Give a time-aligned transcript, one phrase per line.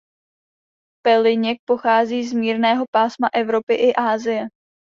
[1.05, 4.47] Pelyněk pochází z mírného pásma Evropy i Asie.